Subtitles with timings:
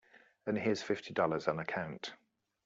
[0.47, 2.15] And here's fifty dollars on account.